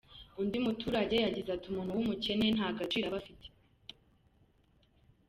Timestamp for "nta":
2.57-2.69